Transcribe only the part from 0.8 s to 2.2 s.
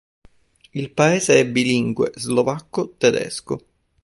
paese è bilingue